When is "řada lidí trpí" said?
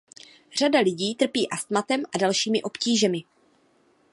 0.57-1.49